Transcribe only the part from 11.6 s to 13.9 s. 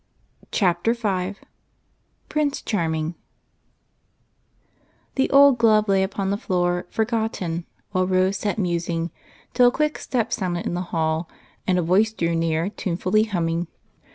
and a voice drew near, tunefully humming.